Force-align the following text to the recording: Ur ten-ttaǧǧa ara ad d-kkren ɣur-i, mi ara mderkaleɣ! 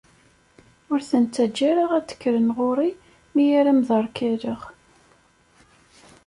Ur 0.91 0.99
ten-ttaǧǧa 1.09 1.63
ara 1.69 1.85
ad 1.97 2.05
d-kkren 2.07 2.47
ɣur-i, 2.57 2.91
mi 3.33 3.45
ara 3.59 3.71
mderkaleɣ! 3.79 4.61